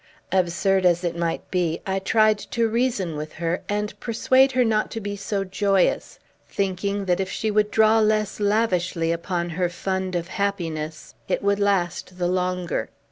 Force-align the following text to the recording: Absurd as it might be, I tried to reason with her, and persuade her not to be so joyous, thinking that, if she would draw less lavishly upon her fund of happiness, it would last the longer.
Absurd 0.31 0.83
as 0.83 1.03
it 1.03 1.15
might 1.15 1.51
be, 1.51 1.79
I 1.85 1.99
tried 1.99 2.39
to 2.39 2.67
reason 2.67 3.15
with 3.15 3.33
her, 3.33 3.61
and 3.69 3.93
persuade 3.99 4.53
her 4.53 4.65
not 4.65 4.89
to 4.89 4.99
be 4.99 5.15
so 5.15 5.43
joyous, 5.43 6.17
thinking 6.49 7.05
that, 7.05 7.19
if 7.19 7.29
she 7.29 7.51
would 7.51 7.69
draw 7.69 7.99
less 7.99 8.39
lavishly 8.39 9.11
upon 9.11 9.51
her 9.51 9.69
fund 9.69 10.15
of 10.15 10.27
happiness, 10.29 11.13
it 11.27 11.43
would 11.43 11.59
last 11.59 12.17
the 12.17 12.27
longer. 12.27 12.89